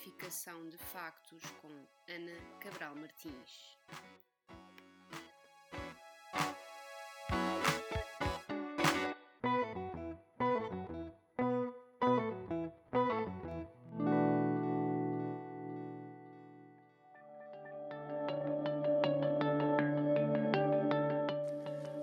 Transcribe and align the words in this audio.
verificação 0.00 0.66
de 0.70 0.78
factos 0.78 1.42
com 1.60 1.68
Ana 2.08 2.32
Cabral 2.58 2.96
Martins. 2.96 3.76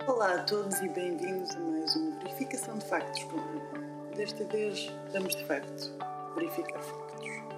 Olá 0.08 0.36
a 0.36 0.44
todos 0.44 0.80
e 0.82 0.90
bem-vindos 0.90 1.56
a 1.56 1.60
mais 1.60 1.96
uma 1.96 2.20
verificação 2.20 2.78
de 2.78 2.86
factos 2.86 3.24
com. 3.24 4.16
Desta 4.16 4.44
vez 4.46 4.88
vamos 5.12 5.36
de 5.36 5.46
facto 5.46 5.98
verificar 6.36 6.80
factos. 6.80 7.57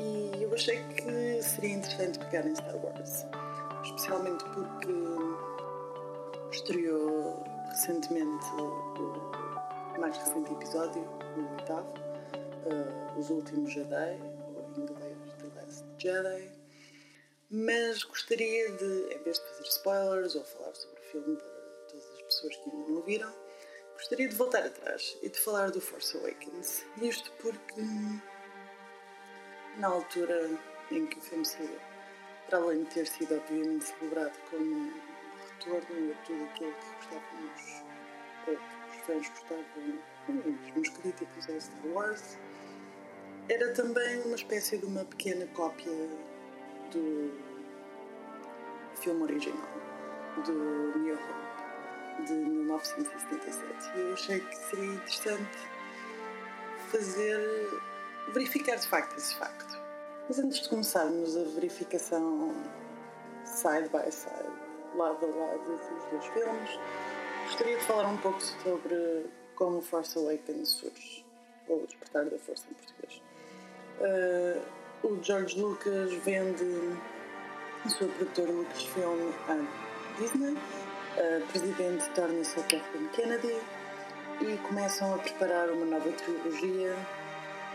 E 0.00 0.42
eu 0.42 0.54
achei 0.54 0.82
que 0.94 1.42
seria 1.42 1.74
interessante 1.74 2.18
pegar 2.18 2.46
em 2.46 2.54
Star 2.54 2.76
Wars, 2.76 3.26
especialmente 3.84 4.42
porque 4.44 4.94
estreou 6.50 7.44
recentemente 7.68 8.46
o 8.56 10.00
mais 10.00 10.16
recente 10.16 10.52
episódio, 10.52 11.02
o 11.02 11.52
oitavo, 11.56 11.94
uh, 12.64 13.18
Os 13.18 13.28
Últimos 13.28 13.72
Jedi, 13.72 14.18
ou 14.56 14.70
em 14.76 14.80
inglês 14.80 15.18
The 15.38 15.60
Last 15.60 15.84
Jedi. 15.98 16.50
Mas 17.50 18.02
gostaria 18.04 18.72
de, 18.72 19.14
em 19.14 19.22
vez 19.22 19.38
de 19.38 19.44
fazer 19.44 19.68
spoilers 19.68 20.34
ou 20.34 20.44
falar 20.44 20.74
sobre 20.74 20.98
o 20.98 21.04
filme 21.10 21.36
para 21.36 21.86
todas 21.88 22.10
as 22.14 22.22
pessoas 22.22 22.56
que 22.56 22.70
ainda 22.70 22.92
não 22.92 23.02
viram, 23.02 23.34
gostaria 23.94 24.28
de 24.28 24.34
voltar 24.34 24.64
atrás 24.64 25.18
e 25.20 25.28
de 25.28 25.38
falar 25.38 25.70
do 25.70 25.80
Force 25.80 26.16
Awakens. 26.16 26.86
Isto 27.02 27.30
porque, 27.42 27.82
na 29.78 29.88
altura 29.88 30.50
em 30.90 31.06
que 31.06 31.18
o 31.18 31.20
filme 31.20 31.44
saiu, 31.44 31.78
para 32.48 32.58
além 32.58 32.84
de 32.84 32.90
ter 32.90 33.06
sido 33.06 33.36
obviamente 33.36 33.84
celebrado 33.84 34.36
como 34.50 34.92
retorno 35.48 36.12
a 36.12 36.24
tudo 36.24 36.44
aquilo 36.44 36.74
que 36.74 36.94
gostávamos, 36.96 37.84
ou 38.46 38.54
os 38.54 38.96
fãs 39.06 39.28
gostavam, 39.28 39.98
os 40.76 40.88
críticos 40.88 41.50
a 41.50 41.60
Star 41.60 41.86
Wars, 41.86 42.38
era 43.48 43.72
também 43.72 44.22
uma 44.22 44.36
espécie 44.36 44.78
de 44.78 44.86
uma 44.86 45.04
pequena 45.04 45.46
cópia 45.54 45.92
do 46.92 47.32
filme 48.94 49.22
original, 49.22 49.68
do 50.44 50.98
New 50.98 51.14
Hope, 51.14 52.26
de 52.26 52.32
1977. 52.32 53.64
E 53.96 54.00
eu 54.00 54.12
achei 54.12 54.40
que 54.40 54.56
seria 54.56 54.84
interessante 54.86 55.58
fazer. 56.90 57.89
Verificar 58.32 58.76
de 58.76 58.86
facto 58.86 59.16
esse 59.16 59.34
facto. 59.34 59.78
Mas 60.28 60.38
antes 60.38 60.60
de 60.60 60.68
começarmos 60.68 61.36
a 61.36 61.44
verificação 61.44 62.54
side 63.44 63.88
by 63.88 64.10
side, 64.10 64.52
lado 64.96 65.24
a 65.24 65.28
lado 65.28 65.64
dos 65.64 66.10
dois 66.10 66.26
filmes, 66.26 66.70
gostaria 67.46 67.76
de 67.76 67.84
falar 67.84 68.06
um 68.06 68.16
pouco 68.18 68.40
sobre 68.40 69.26
como 69.56 69.80
Force 69.82 70.16
Awakens 70.18 70.68
surge, 70.68 71.26
ou 71.68 71.82
o 71.82 71.86
Despertar 71.86 72.24
da 72.26 72.38
Força 72.38 72.66
em 72.70 72.74
português. 72.74 73.22
Uh, 74.00 75.06
o 75.06 75.22
George 75.22 75.60
Lucas 75.60 76.12
vende 76.24 76.96
a 77.84 77.88
sua 77.88 78.08
produtora 78.08 78.52
Lucasfilm 78.52 79.32
à 79.48 80.20
Disney. 80.20 80.56
A 81.16 81.46
presidente 81.50 82.08
torna-se 82.14 82.58
a 82.60 82.62
Kathleen 82.62 83.08
Kennedy 83.12 83.60
e 84.40 84.56
começam 84.68 85.14
a 85.14 85.18
preparar 85.18 85.70
uma 85.70 85.84
nova 85.84 86.10
trilogia 86.12 86.96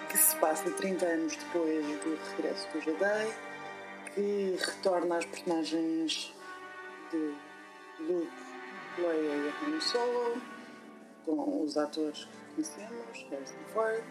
que 0.10 0.18
se 0.18 0.36
passa 0.38 0.70
30 0.72 1.06
anos 1.06 1.36
depois 1.36 1.86
do 1.86 2.20
regresso 2.36 2.68
do 2.72 2.82
Jedi, 2.82 3.34
que 4.14 4.58
retorna 4.60 5.18
às 5.18 5.26
personagens 5.26 6.34
de 7.12 7.34
Luke, 8.00 8.32
Leia 8.98 9.36
e 9.36 9.54
Han 9.66 9.82
Solo, 9.82 10.42
com 11.26 11.64
os 11.64 11.78
atores 11.78 12.26
que 12.26 12.56
conhecemos, 12.56 13.26
Harrison 13.30 13.56
Ford, 13.74 14.04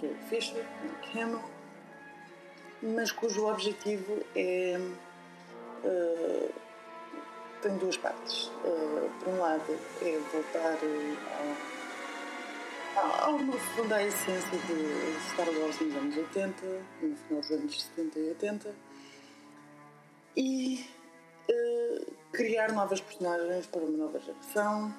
Carrie 0.00 0.16
Fisher, 0.28 0.66
Mark 0.84 1.16
Hamill, 1.16 1.42
mas 2.82 3.12
cujo 3.12 3.46
objetivo 3.46 4.22
é 4.34 4.78
Uh, 5.84 6.52
tem 7.62 7.76
duas 7.78 7.96
partes. 7.96 8.50
Uh, 8.64 9.10
por 9.18 9.28
um 9.32 9.38
lado, 9.38 9.78
é 10.02 10.18
voltar 10.32 10.78
ao, 11.38 11.79
ao, 12.96 13.38
no 13.38 13.52
fundo, 13.52 13.94
à 13.94 14.02
essência 14.02 14.58
de 14.58 15.30
Star 15.30 15.48
Wars 15.48 15.80
nos 15.80 15.96
anos 15.96 16.16
80, 16.16 16.66
no 17.02 17.16
final 17.16 17.40
dos 17.40 17.50
anos 17.50 17.82
70 17.82 18.18
e 18.18 18.28
80, 18.28 18.74
e 20.36 20.86
uh, 21.50 22.12
criar 22.32 22.72
novas 22.72 23.00
personagens 23.00 23.66
para 23.66 23.80
uma 23.80 23.96
nova 23.96 24.18
geração, 24.20 24.94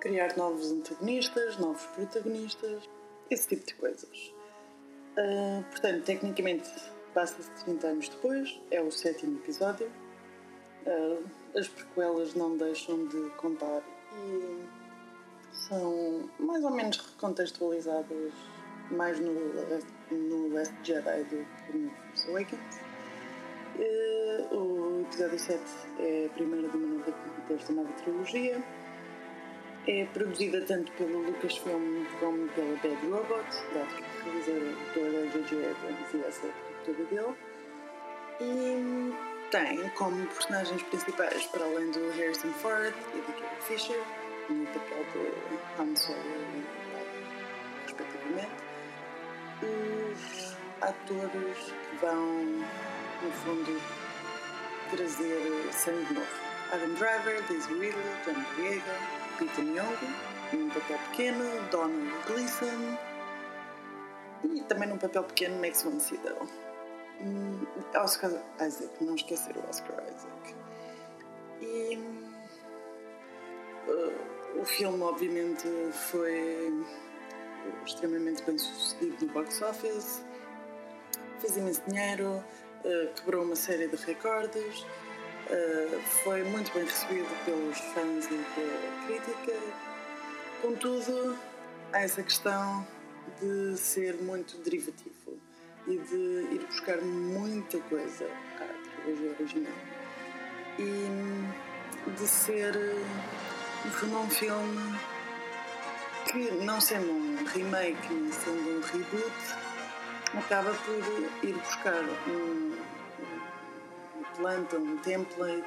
criar 0.00 0.36
novos 0.36 0.70
antagonistas, 0.70 1.58
novos 1.58 1.84
protagonistas, 1.86 2.88
esse 3.30 3.48
tipo 3.48 3.66
de 3.66 3.74
coisas. 3.74 4.34
Uh, 5.16 5.62
portanto, 5.70 6.04
tecnicamente 6.04 6.70
Passa-se 7.14 7.50
30 7.64 7.86
anos 7.88 8.08
depois, 8.08 8.60
é 8.70 8.80
o 8.80 8.90
sétimo 8.90 9.38
episódio. 9.38 9.90
Uh, 10.86 11.24
as 11.58 11.66
prequelas 11.66 12.34
não 12.34 12.56
deixam 12.56 13.06
de 13.08 13.30
contar 13.30 13.82
e 14.14 14.64
são 15.68 16.28
mais 16.38 16.64
ou 16.64 16.70
menos 16.70 16.96
recontextualizadas 16.98 18.32
mais 18.90 19.20
no, 19.20 19.32
no 20.10 20.54
Last 20.54 20.74
Jedi 20.82 21.24
do 21.24 21.46
que 21.66 21.78
no 21.78 21.90
Force 21.90 22.28
Awakens. 22.28 22.80
Uh, 23.76 24.56
o 24.56 25.00
episódio 25.02 25.38
7 25.38 25.60
é 26.00 26.26
a 26.26 26.28
primeira 26.30 26.68
de 26.68 26.76
uma 26.76 26.98
nova, 26.98 27.14
desta 27.48 27.72
nova 27.72 27.92
trilogia. 27.92 28.62
É 29.86 30.04
produzida 30.06 30.60
tanto 30.62 30.92
pelo 30.92 31.22
Lucasfilm 31.22 32.04
como 32.18 32.48
pela 32.48 32.76
Bad 32.76 33.06
Robot, 33.06 33.46
dado 33.72 33.94
que 33.96 34.24
realizadora 34.24 35.26
J.J. 35.28 35.70
Abrams 35.70 36.16
e 36.16 36.24
essa 36.26 36.48
toda 36.84 37.04
dele. 37.04 37.34
E 38.40 39.14
tem 39.50 39.88
como 39.90 40.26
personagens 40.26 40.82
principais, 40.82 41.46
para 41.46 41.64
além 41.64 41.90
do 41.90 42.10
Harrison 42.10 42.52
Ford 42.54 42.94
e 43.14 43.18
do 43.18 43.32
Carrie 43.32 43.62
Fisher, 43.62 44.00
no 44.50 44.66
papel 44.66 45.04
do 45.12 45.82
Han 45.82 45.96
Solo 45.96 46.18
e 46.18 46.80
respectivamente, 47.84 48.62
os 49.62 50.56
atores 50.80 51.58
que 51.58 51.96
vão, 52.00 52.44
no 53.22 53.30
fundo, 53.42 53.80
trazer 54.90 55.72
sangue 55.72 56.14
novo. 56.14 56.50
Adam 56.72 56.94
Driver, 56.94 57.42
Daisy 57.48 57.72
Ridley, 57.72 57.92
John 58.24 58.44
Boyega, 58.56 58.94
Peter 59.38 59.64
Nyong'o, 59.64 60.30
num 60.52 60.68
papel 60.70 60.98
pequeno, 61.10 61.70
Donald 61.70 62.12
Gleason 62.26 62.98
e 64.44 64.60
também 64.62 64.88
num 64.88 64.98
papel 64.98 65.24
pequeno 65.24 65.60
Max 65.60 65.82
von 65.82 65.98
Sydow. 65.98 66.46
Oscar 67.94 68.30
Isaac, 68.60 69.04
não 69.04 69.14
esquecer 69.14 69.56
o 69.56 69.68
Oscar 69.68 70.02
Isaac. 70.04 70.54
E 71.60 71.98
uh, 73.88 74.29
o 74.60 74.64
filme, 74.64 75.02
obviamente, 75.02 75.66
foi 76.10 76.84
extremamente 77.86 78.42
bem 78.42 78.58
sucedido 78.58 79.26
no 79.26 79.32
box 79.32 79.62
office, 79.62 80.22
fez 81.40 81.56
imenso 81.56 81.80
dinheiro, 81.88 82.44
uh, 82.84 83.14
quebrou 83.14 83.44
uma 83.44 83.56
série 83.56 83.88
de 83.88 83.96
recordes, 83.96 84.82
uh, 84.82 86.00
foi 86.22 86.42
muito 86.44 86.72
bem 86.74 86.84
recebido 86.84 87.44
pelos 87.44 87.78
fãs 87.78 88.26
e 88.26 88.44
pela 88.54 89.06
crítica. 89.06 89.52
Contudo, 90.60 91.38
há 91.92 92.02
essa 92.02 92.22
questão 92.22 92.86
de 93.40 93.78
ser 93.78 94.14
muito 94.16 94.58
derivativo 94.58 95.38
e 95.86 95.96
de 95.96 96.54
ir 96.54 96.66
buscar 96.66 97.00
muita 97.00 97.80
coisa 97.80 98.26
à 98.60 99.02
trilogia 99.02 99.30
original 99.38 99.72
e 100.78 102.10
de 102.10 102.28
ser 102.28 102.74
no 103.84 103.90
fundo 103.92 104.18
um 104.18 104.30
filme 104.30 104.98
que 106.30 106.50
não 106.64 106.80
sendo 106.80 107.10
um 107.10 107.44
remake 107.44 108.12
nem 108.12 108.32
sendo 108.32 108.78
um 108.78 108.80
reboot 108.80 109.32
acaba 110.38 110.72
por 110.72 111.48
ir 111.48 111.52
buscar 111.54 112.02
um, 112.28 112.78
um 114.16 114.22
planta, 114.36 114.76
um 114.76 114.96
template 114.98 115.64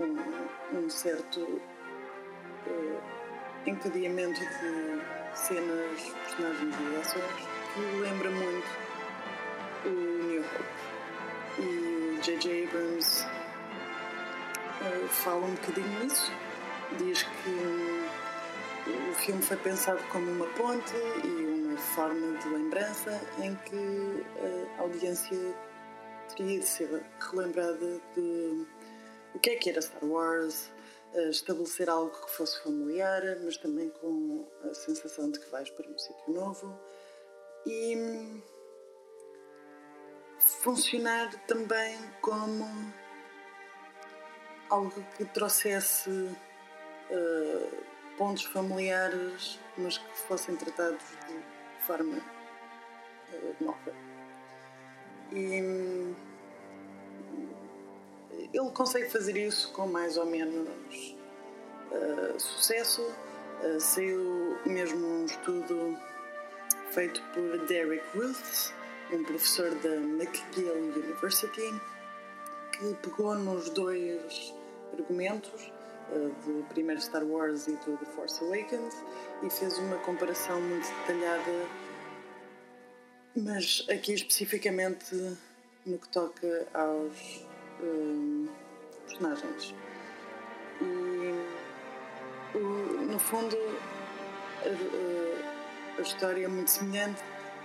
um, 0.00 0.78
um 0.78 0.90
certo 0.90 1.40
uh, 1.40 3.02
encadeamento 3.66 4.40
de 4.40 5.02
cenas, 5.34 6.14
personagens 6.24 6.74
e 6.80 6.96
ações 6.96 7.48
que 7.74 7.80
lembra 8.00 8.30
muito 8.30 8.68
o 9.84 9.90
New 9.90 10.42
Hope. 10.42 10.82
E 11.58 12.18
o 12.18 12.22
J.J. 12.22 12.64
Abrams 12.64 13.26
uh, 14.80 15.08
fala 15.08 15.46
um 15.46 15.54
bocadinho 15.54 16.00
nisso. 16.00 16.32
Diz 16.98 17.22
que 17.22 18.90
o 19.10 19.14
filme 19.14 19.42
foi 19.42 19.56
pensado 19.56 20.02
como 20.10 20.30
uma 20.30 20.46
ponte 20.54 20.94
e 21.24 21.66
uma 21.66 21.76
forma 21.78 22.38
de 22.38 22.48
lembrança 22.48 23.20
em 23.38 23.54
que 23.56 24.24
a 24.78 24.82
audiência 24.82 25.38
teria 26.36 26.60
de 26.60 26.66
ser 26.66 27.04
relembrada 27.18 28.00
de 28.14 28.66
o 29.34 29.38
que 29.38 29.50
é 29.50 29.56
que 29.56 29.70
era 29.70 29.80
Star 29.80 30.04
Wars, 30.04 30.70
estabelecer 31.30 31.88
algo 31.88 32.10
que 32.10 32.30
fosse 32.32 32.62
familiar, 32.62 33.22
mas 33.42 33.56
também 33.56 33.90
com 33.90 34.46
a 34.64 34.74
sensação 34.74 35.30
de 35.30 35.38
que 35.40 35.50
vais 35.50 35.70
para 35.70 35.88
um 35.88 35.98
sítio 35.98 36.32
novo. 36.32 36.78
E 37.66 38.42
funcionar 40.62 41.32
também 41.46 41.98
como 42.20 42.66
algo 44.68 45.04
que 45.16 45.24
trouxesse 45.26 46.10
uh, 47.12 47.82
pontos 48.16 48.44
familiares, 48.44 49.58
mas 49.76 49.98
que 49.98 50.18
fossem 50.26 50.56
tratados 50.56 51.02
de 51.28 51.86
forma 51.86 52.18
uh, 52.18 53.64
nova. 53.64 53.92
E 55.32 56.14
ele 58.52 58.70
consegue 58.74 59.08
fazer 59.08 59.36
isso 59.36 59.72
com 59.72 59.86
mais 59.86 60.16
ou 60.16 60.26
menos 60.26 60.68
uh, 61.90 62.38
sucesso. 62.38 63.02
Uh, 63.62 63.80
saiu 63.80 64.58
mesmo 64.66 65.06
um 65.06 65.24
estudo 65.24 65.96
feito 66.90 67.22
por 67.32 67.66
Derek 67.66 68.04
Ruth, 68.14 68.72
um 69.12 69.24
professor 69.24 69.70
da 69.76 69.94
McGill 69.94 70.74
University, 70.74 71.80
que 72.72 72.94
pegou 73.02 73.34
nos 73.36 73.70
dois 73.70 74.54
argumentos 74.98 75.72
do 76.12 76.64
primeiro 76.68 77.00
Star 77.00 77.24
Wars 77.24 77.66
e 77.66 77.72
do 77.72 77.96
The 77.96 78.06
Force 78.06 78.42
Awakens 78.44 78.94
e 79.42 79.50
fez 79.50 79.78
uma 79.78 79.96
comparação 79.98 80.60
muito 80.60 80.88
detalhada, 81.00 81.66
mas 83.36 83.84
aqui 83.90 84.12
especificamente 84.14 85.36
no 85.84 85.98
que 85.98 86.08
toca 86.08 86.66
aos 86.74 87.44
um, 87.82 88.48
personagens. 89.06 89.74
E 90.80 91.34
no 93.10 93.18
fundo 93.18 93.56
a, 94.64 95.98
a, 95.98 96.02
história 96.02 96.44
é 96.44 96.48
muito 96.48 96.70
semelhante. 96.70 97.22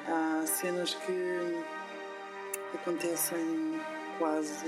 Há 0.08 0.46
cenas 0.48 0.94
que 0.94 1.64
acontecem 2.74 3.82
quase 4.18 4.66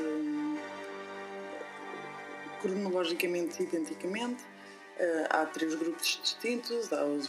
cronologicamente 2.61 3.63
identicamente. 3.63 4.43
Uh, 4.43 5.27
há 5.29 5.45
três 5.45 5.75
grupos 5.75 6.19
distintos: 6.21 6.91
há 6.91 7.05
os, 7.05 7.27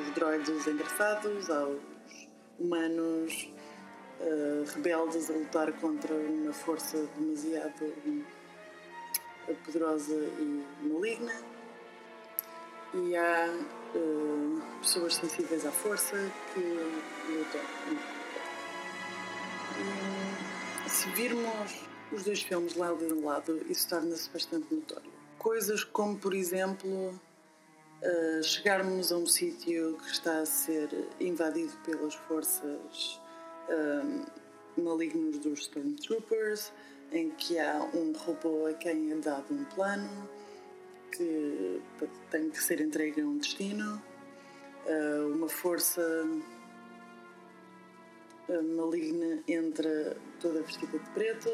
os 0.00 0.14
droids 0.14 0.66
engraçados, 0.66 1.48
há 1.50 1.66
os 1.66 1.80
humanos 2.58 3.48
uh, 4.20 4.64
rebeldes 4.74 5.30
a 5.30 5.34
lutar 5.34 5.72
contra 5.74 6.14
uma 6.14 6.52
força 6.52 7.08
demasiado 7.16 7.92
poderosa 9.64 10.14
e 10.14 10.64
maligna, 10.82 11.34
e 12.94 13.16
há 13.16 13.48
uh, 13.94 14.62
pessoas 14.80 15.14
sensíveis 15.14 15.64
à 15.64 15.70
força 15.70 16.16
que 16.52 16.60
lutam. 17.30 17.60
Se 20.88 21.08
virmos 21.10 21.86
os 22.12 22.24
dois 22.24 22.42
filmes 22.42 22.76
lado 22.76 23.04
a 23.04 23.26
lado, 23.26 23.60
isso 23.68 23.88
torna-se 23.88 24.30
bastante 24.30 24.72
notório. 24.74 25.10
Coisas 25.38 25.84
como, 25.84 26.16
por 26.16 26.34
exemplo, 26.34 26.88
uh, 27.10 28.42
chegarmos 28.42 29.12
a 29.12 29.16
um 29.16 29.26
sítio 29.26 29.96
que 29.98 30.10
está 30.10 30.40
a 30.40 30.46
ser 30.46 30.88
invadido 31.20 31.72
pelas 31.84 32.14
forças 32.14 33.20
uh, 33.68 34.80
malignas 34.80 35.38
dos 35.38 35.60
Stormtroopers, 35.60 36.72
em 37.12 37.30
que 37.30 37.58
há 37.58 37.88
um 37.94 38.12
robô 38.12 38.66
a 38.66 38.74
quem 38.74 39.12
é 39.12 39.16
dado 39.16 39.54
um 39.54 39.64
plano 39.64 40.28
que 41.12 41.80
tem 42.30 42.50
que 42.50 42.62
ser 42.62 42.80
entregue 42.80 43.20
a 43.20 43.24
um 43.24 43.38
destino, 43.38 44.02
uh, 44.86 45.34
uma 45.34 45.48
força 45.48 46.02
maligna 48.76 49.42
entra 49.48 50.16
toda 50.40 50.62
vestida 50.62 50.98
de 50.98 51.10
preto 51.10 51.50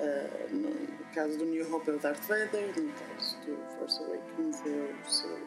Uh, 0.00 0.54
no 0.54 1.04
caso 1.12 1.36
do 1.38 1.44
New 1.44 1.74
Hope 1.74 1.90
é 1.90 1.94
o 1.94 1.98
Darth 1.98 2.22
Vader, 2.28 2.68
no 2.76 2.92
caso 2.92 3.36
do 3.38 3.56
Force 3.76 4.00
Awakens 4.04 4.62
é 4.64 4.94
o 4.94 5.10
seu 5.10 5.38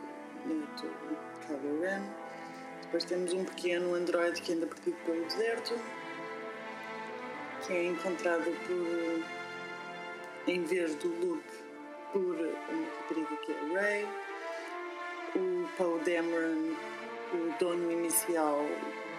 neto 0.45 0.87
Kylo 1.47 1.81
Ren. 1.81 2.03
Depois 2.81 3.05
temos 3.05 3.31
um 3.31 3.45
pequeno 3.45 3.95
androide 3.95 4.41
que 4.41 4.51
anda 4.51 4.67
perdido 4.67 4.97
pelo 5.05 5.23
deserto, 5.23 5.79
que 7.65 7.71
é 7.71 7.85
encontrado 7.85 8.51
por, 8.67 10.51
em 10.51 10.63
vez 10.65 10.95
do 10.95 11.07
Luke, 11.07 11.53
por 12.11 12.21
uma 12.21 12.87
rapariga 12.97 13.37
que 13.37 13.51
é 13.53 13.55
a 13.55 13.81
Rey. 13.81 14.07
O 15.33 15.65
Poe 15.77 15.99
Dameron, 16.03 16.75
o 17.33 17.57
dono 17.57 17.89
inicial 17.89 18.65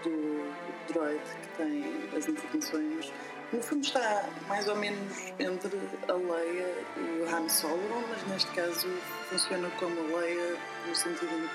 do 0.03 0.93
droid 0.93 1.23
que 1.41 1.49
tem 1.57 1.85
as 2.15 2.29
informações 2.29 3.11
no 3.53 3.63
fundo 3.63 3.85
está 3.85 4.29
mais 4.49 4.67
ou 4.67 4.77
menos 4.77 5.33
entre 5.39 5.79
a 6.09 6.13
Leia 6.13 6.75
e 6.97 7.21
o 7.21 7.35
Han 7.35 7.49
Solo, 7.49 8.05
mas 8.09 8.27
neste 8.29 8.51
caso 8.53 8.89
funciona 9.29 9.71
como 9.79 10.01
a 10.01 10.21
Leia 10.21 10.57
no 10.87 10.95
sentido 10.95 11.35
em 11.35 11.49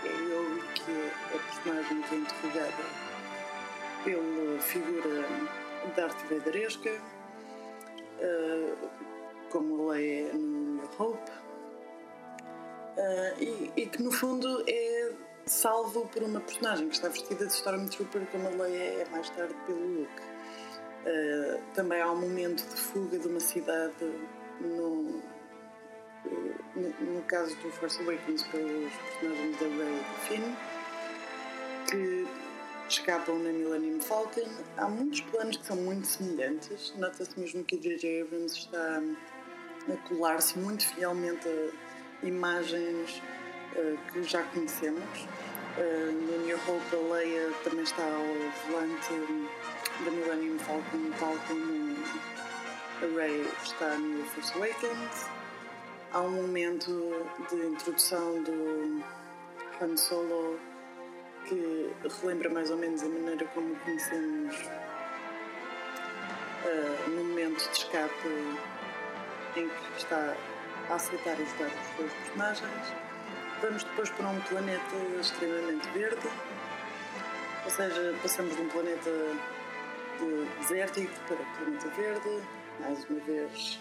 que 0.00 0.08
é 0.08 0.12
ele 0.12 0.62
que 0.74 0.90
é 0.90 1.12
a 1.34 1.38
personagem 1.38 2.02
que 2.02 2.14
é 2.14 2.18
interrogada 2.18 2.84
pela 4.04 4.60
figura 4.60 5.28
Darth 5.96 6.20
Vaderesca, 6.28 6.90
uh, 8.20 8.88
como 9.50 9.90
a 9.90 9.94
Leia 9.94 10.32
no 10.32 10.74
New 10.74 10.90
Hope, 10.98 11.30
uh, 12.96 13.40
e, 13.42 13.72
e, 13.76 13.86
que 13.86 14.02
no 14.02 14.10
fundo 14.10 14.64
é 14.68 15.12
salvo 15.46 16.06
por 16.08 16.22
uma 16.22 16.40
personagem 16.40 16.88
que 16.88 16.96
está 16.96 17.08
vestida 17.08 17.46
de 17.46 17.52
Stormtrooper 17.52 18.26
como 18.32 18.48
a 18.48 18.50
Leia 18.50 19.02
é 19.02 19.08
mais 19.10 19.30
tarde 19.30 19.54
pelo 19.66 20.00
Luke. 20.00 20.33
Uh, 21.04 21.60
também 21.74 22.00
há 22.00 22.10
um 22.10 22.18
momento 22.18 22.66
de 22.66 22.80
fuga 22.80 23.18
de 23.18 23.28
uma 23.28 23.40
cidade 23.40 23.92
no, 24.58 25.20
uh, 26.24 26.54
no, 26.74 27.14
no, 27.16 27.22
caso 27.24 27.54
do 27.56 27.70
Force 27.72 28.00
Awakens 28.00 28.42
pelos 28.44 28.90
personagens 28.94 29.58
da 29.58 29.66
Rey 29.66 29.96
e 29.96 29.98
do 29.98 30.20
Finn 30.26 30.56
que 31.90 32.26
escapam 32.88 33.38
na 33.38 33.52
Millennium 33.52 34.00
Falcon. 34.00 34.48
Há 34.78 34.88
muitos 34.88 35.20
planos 35.20 35.58
que 35.58 35.66
são 35.66 35.76
muito 35.76 36.06
semelhantes. 36.06 36.94
Nota-se 36.96 37.38
mesmo 37.38 37.62
que 37.64 37.76
J.J. 37.76 38.22
Abrams 38.22 38.56
está 38.56 39.02
a 39.92 40.08
colar-se 40.08 40.58
muito 40.58 40.86
fielmente 40.86 41.46
a 41.46 42.26
imagens 42.26 43.22
uh, 43.76 43.98
que 44.10 44.22
já 44.22 44.42
conhecemos. 44.44 45.28
no 45.76 46.46
New 46.46 46.56
Hope, 46.56 46.96
a 46.96 47.14
Leia 47.14 47.52
também 47.62 47.82
está 47.82 48.02
ao 48.02 48.70
volante 48.70 49.12
da 50.00 50.10
Millennium 50.10 50.58
Falcon, 50.58 51.10
tal 51.18 51.36
como 51.46 51.96
a 53.00 53.20
Rey 53.20 53.46
está 53.62 53.96
no 53.96 54.24
Force 54.24 54.52
Awakens. 54.54 55.26
Há 56.12 56.20
um 56.20 56.30
momento 56.30 57.26
de 57.48 57.66
introdução 57.66 58.42
do 58.42 59.04
Han 59.80 59.96
Solo 59.96 60.58
que 61.46 61.92
relembra 62.20 62.50
mais 62.50 62.70
ou 62.70 62.76
menos 62.76 63.02
a 63.02 63.08
maneira 63.08 63.44
como 63.54 63.76
conhecemos 63.76 64.56
uh, 66.64 67.10
no 67.10 67.24
momento 67.24 67.70
de 67.70 67.78
escape 67.78 68.28
em 69.56 69.68
que 69.68 69.98
está 69.98 70.34
a 70.90 70.94
aceitar 70.94 71.34
ajudar 71.34 71.66
os 71.66 71.96
dois 71.96 72.12
personagens. 72.12 72.94
Vamos 73.62 73.84
depois 73.84 74.10
para 74.10 74.28
um 74.28 74.40
planeta 74.40 74.96
extremamente 75.20 75.88
verde, 75.90 76.28
ou 77.64 77.70
seja, 77.70 78.14
passamos 78.22 78.56
de 78.56 78.62
um 78.62 78.68
planeta 78.68 79.10
de 80.18 80.60
desértico 80.60 81.12
para 81.26 81.36
o 81.36 81.56
planeta 81.56 81.88
verde, 81.90 82.42
mais 82.80 83.04
uma 83.08 83.20
vez 83.20 83.80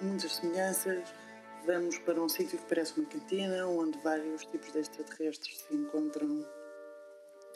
muitas 0.00 0.36
semelhanças. 0.36 1.12
Vamos 1.66 1.98
para 1.98 2.20
um 2.20 2.28
sítio 2.28 2.58
que 2.58 2.64
parece 2.66 2.98
uma 2.98 3.08
cantina, 3.08 3.66
onde 3.66 3.98
vários 3.98 4.44
tipos 4.46 4.72
de 4.72 4.78
extraterrestres 4.78 5.58
se 5.58 5.74
encontram 5.74 6.46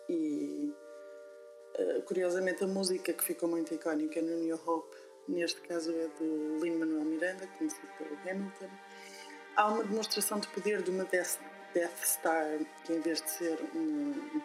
e 0.08 0.74
uh, 1.78 2.02
curiosamente 2.02 2.62
a 2.62 2.66
música 2.66 3.12
que 3.12 3.24
ficou 3.24 3.48
muito 3.48 3.72
icónica 3.72 4.20
no 4.20 4.36
New 4.36 4.60
Hope, 4.66 4.96
neste 5.26 5.60
caso 5.62 5.90
é 5.92 6.08
de 6.18 6.60
Lin-Manuel 6.62 7.04
Miranda, 7.04 7.46
conhecido 7.58 7.88
pelo 7.98 8.16
Hamilton. 8.28 8.68
Há 9.56 9.68
uma 9.68 9.84
demonstração 9.84 10.38
de 10.38 10.48
poder 10.48 10.82
de 10.82 10.90
uma 10.90 11.04
Death, 11.04 12.04
Star, 12.04 12.58
que 12.84 12.92
em 12.92 13.00
vez 13.00 13.22
de 13.22 13.30
ser 13.30 13.58
uma 13.74 14.42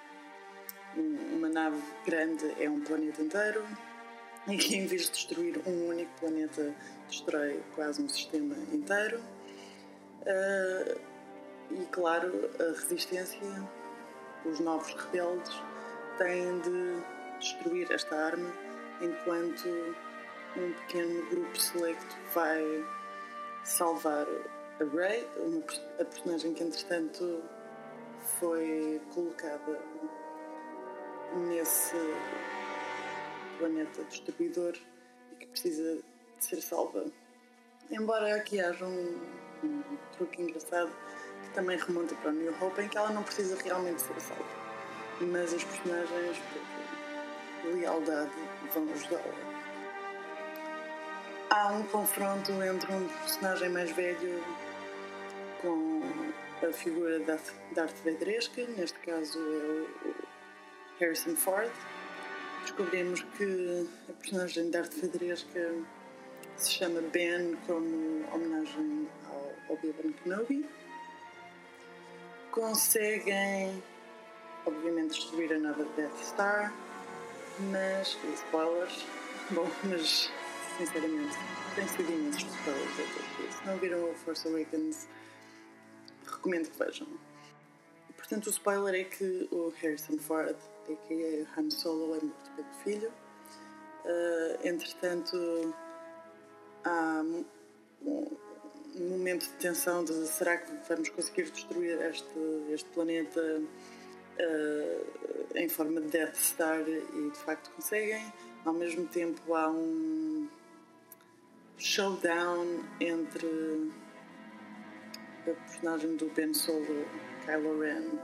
uma 1.40 1.48
nave 1.48 1.82
grande 2.06 2.54
é 2.62 2.70
um 2.70 2.82
planeta 2.82 3.22
inteiro 3.22 3.66
e 4.46 4.58
que 4.58 4.76
em 4.76 4.86
vez 4.86 5.04
de 5.04 5.12
destruir 5.12 5.62
um 5.66 5.88
único 5.88 6.12
planeta 6.20 6.76
destrói 7.08 7.64
quase 7.76 8.02
um 8.02 8.10
sistema 8.10 8.56
inteiro. 8.74 9.22
Uh, 10.22 11.00
e 11.72 11.86
claro 11.92 12.50
a 12.60 12.64
resistência 12.78 13.40
os 14.46 14.60
novos 14.60 14.94
rebeldes 14.96 15.54
têm 16.18 16.60
de 16.60 17.40
destruir 17.40 17.90
esta 17.92 18.16
arma 18.16 18.52
enquanto 19.02 19.96
um 20.58 20.74
pequeno 20.74 21.26
grupo 21.30 21.58
selecto 21.58 22.18
vai 22.34 22.86
salvar 23.64 24.28
a 24.82 24.84
Rey, 24.84 25.26
uma, 25.38 25.64
a 26.02 26.06
personagem 26.06 26.54
que 26.54 26.64
entretanto 26.64 27.42
foi 28.40 29.02
colocada 29.14 29.80
nesse 31.36 31.96
planeta 33.58 34.04
destruidor 34.04 34.74
e 35.32 35.36
que 35.36 35.48
precisa 35.48 35.96
de 36.38 36.46
ser 36.46 36.62
salva. 36.62 37.06
Embora 37.92 38.36
aqui 38.36 38.60
haja 38.60 38.86
um, 38.86 39.20
um 39.64 39.98
truque 40.18 40.42
engraçado 40.42 40.92
que 41.44 41.50
também 41.52 41.78
remonta 41.78 42.16
para 42.16 42.30
o 42.30 42.34
New 42.34 42.54
Hope, 42.62 42.82
em 42.82 42.88
que 42.88 42.98
ela 42.98 43.10
não 43.10 43.24
precisa 43.24 43.58
realmente 43.64 44.02
ser 44.02 44.20
salva, 44.20 44.46
mas 45.22 45.54
os 45.54 45.64
personagens, 45.64 46.38
por 47.62 47.74
lealdade, 47.74 48.32
vão 48.74 48.88
ajudá-la. 48.92 49.50
Há 51.50 51.74
um 51.74 51.84
confronto 51.84 52.52
entre 52.64 52.94
um 52.94 53.08
personagem 53.08 53.70
mais 53.70 53.92
velho 53.92 54.44
com 55.62 56.02
a 56.66 56.72
figura 56.72 57.20
da 57.22 57.38
Darth 57.74 57.98
Vaderesca, 58.04 58.66
neste 58.78 59.00
caso 59.00 59.40
é 59.40 60.08
o 60.08 60.29
Harrison 61.00 61.36
Ford. 61.36 61.72
Descobrimos 62.62 63.22
que 63.38 63.88
a 64.10 64.14
personagem 64.14 64.70
Darth 64.70 64.94
Vaderesca 65.02 65.74
se 66.58 66.72
chama 66.72 67.02
Ben 67.14 67.58
como 67.66 68.26
homenagem 68.34 69.08
ao 69.32 69.74
Obi-Wan 69.74 70.12
Kenobi. 70.24 70.66
Conseguem, 72.52 73.82
obviamente, 74.66 75.16
destruir 75.16 75.54
a 75.54 75.60
nova 75.60 75.86
Death 75.96 76.22
Star, 76.22 76.74
mas, 77.72 78.18
spoilers, 78.36 79.06
bom, 79.52 79.70
mas 79.86 80.30
sinceramente, 80.78 81.38
tem 81.76 81.88
sido 81.88 82.12
imensos 82.12 82.44
spoilers 82.44 82.94
até 82.94 83.52
Se 83.52 83.68
não 83.68 83.78
viram 83.78 84.04
o 84.04 84.14
Force 84.16 84.48
Awakens, 84.48 85.08
recomendo 86.26 86.70
que 86.70 86.78
vejam. 86.78 87.08
Portanto, 88.30 88.46
o 88.46 88.50
spoiler 88.52 88.94
é 88.94 89.04
que 89.06 89.48
o 89.52 89.74
Harrison 89.82 90.16
Ford, 90.20 90.56
a.k.a. 90.88 91.60
Han 91.60 91.72
Solo, 91.72 92.16
é 92.16 92.24
morto 92.24 92.52
pelo 92.56 92.68
filho. 92.84 93.12
Uh, 94.06 94.68
entretanto, 94.68 95.74
há 96.84 97.24
um, 97.26 97.44
um, 98.06 99.10
momento 99.10 99.48
de 99.48 99.54
tensão 99.54 100.04
de 100.04 100.14
será 100.28 100.58
que 100.58 100.72
vamos 100.88 101.10
conseguir 101.10 101.50
destruir 101.50 102.00
este, 102.04 102.40
este 102.72 102.88
planeta 102.92 103.42
uh, 103.42 105.58
em 105.58 105.68
forma 105.68 106.00
de 106.00 106.10
Death 106.10 106.36
Star 106.36 106.88
e 106.88 107.32
de 107.32 107.40
facto 107.40 107.72
conseguem. 107.72 108.32
Ao 108.64 108.74
mesmo 108.74 109.08
tempo 109.08 109.56
há 109.56 109.72
um 109.72 110.48
showdown 111.80 112.84
entre 113.00 113.92
a 115.52 115.54
personagem 115.56 116.16
do 116.16 116.26
Ben 116.36 116.54
Solo, 116.54 117.06
Kylo 117.46 117.80
Ren, 117.80 118.20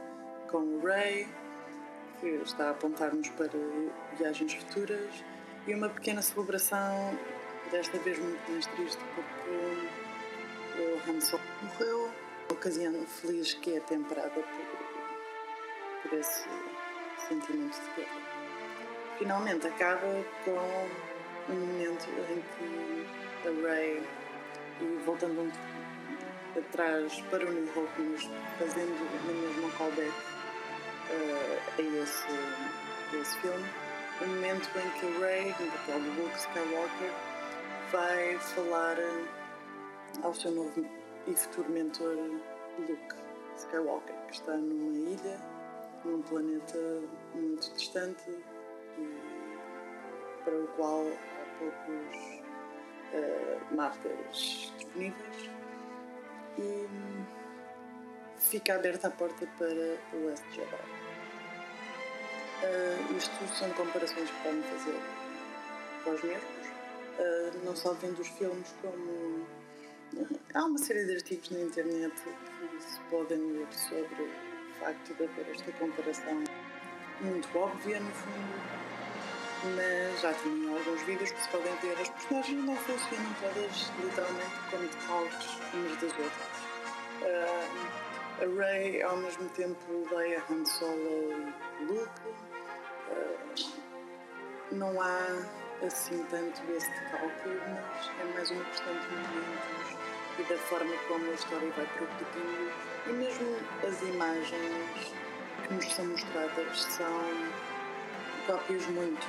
com 0.50 0.58
o 0.60 0.86
Rey, 0.86 1.28
que 2.20 2.28
está 2.28 2.68
a 2.68 2.70
apontar-nos 2.72 3.30
para 3.30 3.50
viagens 4.18 4.54
futuras, 4.54 5.24
e 5.68 5.74
uma 5.74 5.90
pequena 5.90 6.22
celebração, 6.22 7.18
desta 7.72 7.98
vez 8.00 8.20
muito 8.20 8.52
mais 8.52 8.66
triste, 8.68 9.04
porque 9.16 10.82
o 10.82 11.10
Han 11.10 11.20
Solo 11.22 11.44
morreu, 11.64 12.12
ocasião 12.52 12.94
feliz 13.06 13.54
que 13.56 13.76
é 13.76 13.80
temperada 13.80 14.30
por, 14.30 14.44
por 16.04 16.18
esse 16.18 16.48
sentimento 17.28 17.74
de 17.74 17.90
perda. 17.96 18.22
Finalmente 19.18 19.68
acaba 19.68 20.24
com 20.44 21.52
um 21.52 21.56
momento 21.56 22.08
em 22.30 22.42
que 22.42 23.48
a 23.48 23.68
Rey, 23.68 24.04
e 24.82 25.04
voltando 25.06 25.42
um 25.42 25.75
atrás 26.58 27.22
para 27.30 27.46
o 27.46 27.52
New 27.52 27.68
Hope, 27.76 28.02
mas 28.02 28.24
fazendo 28.58 28.94
na 29.26 29.34
mesma 29.34 29.70
callback 29.78 30.14
uh, 31.10 31.78
a, 31.78 31.82
esse, 31.82 32.28
a 33.14 33.22
esse 33.22 33.38
filme, 33.40 33.66
o 34.22 34.28
momento 34.28 34.70
em 34.78 35.00
que 35.00 35.06
o 35.06 35.10
no 35.10 35.72
papel 35.72 36.00
do 36.00 36.22
Luke 36.22 36.38
Skywalker, 36.38 37.12
vai 37.92 38.38
falar 38.40 38.98
uh, 38.98 39.28
ao 40.24 40.34
seu 40.34 40.52
novo 40.52 40.86
e 41.28 41.34
futuro 41.36 41.70
mentor 41.70 42.16
Luke 42.80 43.16
Skywalker, 43.58 44.16
que 44.28 44.34
está 44.34 44.56
numa 44.56 45.10
ilha, 45.10 45.40
num 46.04 46.22
planeta 46.22 46.78
muito 47.34 47.74
distante 47.74 48.30
e 48.98 49.36
para 50.44 50.56
o 50.56 50.68
qual 50.76 51.06
há 51.08 51.60
poucos 51.60 52.42
uh, 53.14 53.76
marcas 53.76 54.72
disponíveis 54.78 55.55
e 56.58 56.88
fica 58.38 58.76
aberta 58.76 59.08
a 59.08 59.12
porta 59.12 59.48
para 59.58 60.18
o 60.18 60.28
West 60.28 60.44
Jedi. 60.54 61.06
Uh, 62.64 63.18
isto 63.18 63.56
são 63.56 63.70
comparações 63.72 64.30
que 64.30 64.44
podem 64.44 64.64
fazer 64.64 65.00
com 66.04 66.12
os 66.12 66.24
mesmos, 66.24 66.68
uh, 67.20 67.66
não 67.66 67.76
só 67.76 67.94
vendo 67.94 68.20
os 68.20 68.28
filmes 68.30 68.74
como. 68.82 69.46
Uh, 70.14 70.40
há 70.54 70.66
uma 70.66 70.78
série 70.78 71.06
de 71.06 71.16
artigos 71.16 71.50
na 71.52 71.60
internet 71.62 72.14
que 72.24 72.84
se 72.84 73.00
podem 73.10 73.38
ler 73.38 73.68
sobre 73.72 74.24
o 74.24 74.80
facto 74.80 75.14
de 75.16 75.24
haver 75.24 75.50
esta 75.52 75.72
comparação 75.74 76.44
muito 77.22 77.58
óbvia, 77.58 78.00
no 78.00 78.12
fundo, 78.12 78.85
mas 79.76 80.22
já 80.22 80.34
tinha 80.34 80.72
alguns 80.78 81.02
vídeos 81.04 81.32
que 81.32 81.42
se 81.42 81.50
podem 81.50 81.76
ver. 81.78 82.00
As 82.00 82.10
personagens 82.10 82.66
não 82.66 82.76
funcionam 82.76 83.36
todas 83.42 83.92
literalmente 84.04 84.56
como 84.70 84.88
decalques 84.88 85.60
umas 85.74 85.92
das 85.94 86.12
outras. 86.12 86.66
Uh, 87.22 88.06
a 88.42 88.62
Rey 88.62 89.02
ao 89.02 89.18
mesmo 89.18 89.50
tempo 89.50 90.08
Leia, 90.12 90.44
Han 90.50 90.66
Solo 90.66 91.52
e 91.80 91.86
Luke. 91.86 92.22
Uh, 93.10 93.86
não 94.72 95.02
há 95.02 95.46
assim 95.86 96.26
tanto 96.30 96.62
esse 96.72 96.90
decalque, 96.90 97.50
mas 97.50 98.12
é 98.20 98.34
mais 98.34 98.52
uma 98.52 98.64
questão 98.66 98.94
de 98.94 99.08
momentos 99.10 99.98
e 100.38 100.44
da 100.44 100.58
forma 100.58 100.94
como 101.08 101.32
a 101.32 101.34
história 101.34 101.72
vai 101.72 101.88
progredindo. 101.98 102.72
E 103.08 103.14
mesmo 103.14 103.58
as 103.88 104.02
imagens 104.02 105.14
que 105.68 105.74
nos 105.74 105.94
são 105.94 106.06
mostradas 106.06 106.82
são 106.82 107.22
cópias 108.46 108.86
muito 108.88 109.26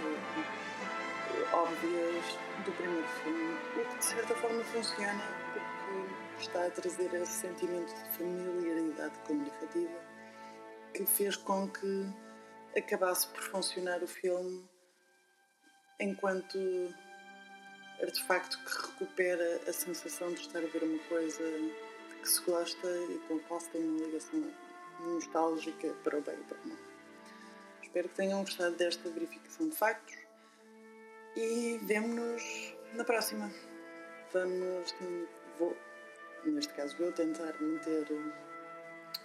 óbvias 1.53 2.39
do 2.65 2.73
primeiro 2.73 3.09
filme, 3.09 3.55
o 3.77 3.89
que 3.89 3.99
de 3.99 4.05
certa 4.05 4.35
forma 4.35 4.63
funciona 4.65 5.23
porque 5.53 6.43
está 6.43 6.67
a 6.67 6.71
trazer 6.71 7.15
esse 7.15 7.33
sentimento 7.33 7.95
de 7.95 8.19
familiaridade 8.19 9.19
comunicativa 9.21 9.99
que 10.93 11.07
fez 11.07 11.37
com 11.37 11.69
que 11.69 12.07
acabasse 12.77 13.29
por 13.29 13.43
funcionar 13.43 14.03
o 14.03 14.07
filme 14.07 14.69
enquanto 15.99 16.59
artefacto 18.03 18.59
que 18.65 18.89
recupera 18.89 19.61
a 19.67 19.73
sensação 19.73 20.29
de 20.29 20.41
estar 20.43 20.59
a 20.59 20.67
ver 20.67 20.83
uma 20.83 21.03
coisa 21.05 21.43
que 22.21 22.29
se 22.29 22.43
gosta 22.43 22.87
e 22.87 23.19
com 23.27 23.37
a 23.37 23.41
qual 23.41 23.61
se 23.61 23.71
tem 23.71 23.83
uma 23.83 24.07
ligação 24.07 24.53
nostálgica 25.01 25.95
para 26.05 26.19
o 26.19 26.21
bem 26.21 26.35
e 26.35 26.45
para 26.45 26.59
o 26.59 26.69
mal. 26.69 26.86
Espero 27.97 28.11
que 28.11 28.17
tenham 28.17 28.41
gostado 28.41 28.76
desta 28.76 29.09
verificação 29.09 29.71
de 29.71 29.75
factos 29.75 30.19
e 31.35 31.81
vemo-nos 31.85 32.76
na 32.93 33.03
próxima. 33.03 33.50
Vamos, 34.35 34.95
vou, 35.59 35.75
neste 36.45 36.75
caso 36.75 36.95
eu, 37.03 37.11
tentar 37.12 37.55
manter 37.59 38.07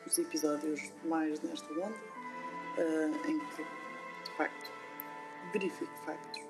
os 0.08 0.18
episódios 0.18 0.80
mais 1.04 1.38
nesta 1.42 1.70
onda, 1.74 1.98
uh, 2.78 3.30
em 3.30 3.40
que 3.50 3.63
de 4.24 4.38
facto 4.38 4.72
verifico 5.51 5.94
factos. 6.06 6.42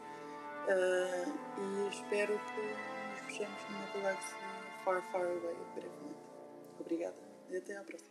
Uh, 0.67 1.25
e 1.57 1.89
espero 1.89 2.39
que 2.39 2.61
nos 2.61 3.31
vejamos 3.31 3.63
numa 3.71 3.87
galáxia 3.95 4.37
far, 4.85 5.01
far 5.11 5.25
away 5.25 5.55
brevemente. 5.73 6.19
Obrigada 6.79 7.17
e 7.49 7.57
até 7.57 7.75
à 7.77 7.83
próxima. 7.83 8.10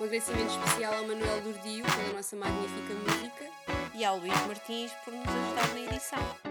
Um 0.00 0.04
agradecimento 0.04 0.48
especial 0.48 0.94
ao 0.94 1.06
Manuel 1.06 1.42
Durdio 1.42 1.84
pela 1.84 2.14
nossa 2.14 2.34
magnífica 2.34 2.94
música. 2.94 3.44
E 3.94 4.02
ao 4.02 4.16
Luís 4.16 4.32
Martins 4.46 4.90
por 5.04 5.12
nos 5.12 5.28
ajudar 5.28 5.74
na 5.74 5.80
edição. 5.80 6.49